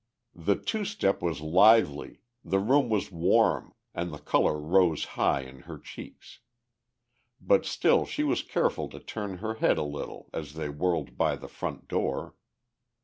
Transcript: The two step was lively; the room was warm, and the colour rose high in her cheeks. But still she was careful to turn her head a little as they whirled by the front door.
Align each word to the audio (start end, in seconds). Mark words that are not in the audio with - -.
The 0.33 0.55
two 0.55 0.83
step 0.83 1.21
was 1.21 1.41
lively; 1.41 2.21
the 2.43 2.57
room 2.57 2.89
was 2.89 3.11
warm, 3.11 3.75
and 3.93 4.11
the 4.11 4.17
colour 4.17 4.57
rose 4.59 5.05
high 5.13 5.41
in 5.41 5.59
her 5.69 5.77
cheeks. 5.77 6.39
But 7.39 7.67
still 7.67 8.07
she 8.07 8.23
was 8.23 8.41
careful 8.41 8.89
to 8.89 8.99
turn 8.99 9.37
her 9.37 9.53
head 9.53 9.77
a 9.77 9.83
little 9.83 10.31
as 10.33 10.55
they 10.55 10.69
whirled 10.69 11.19
by 11.19 11.35
the 11.35 11.47
front 11.47 11.87
door. 11.87 12.33